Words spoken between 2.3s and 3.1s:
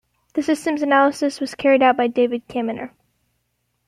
Caminer.